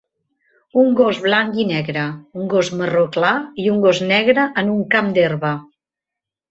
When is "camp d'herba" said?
4.97-5.55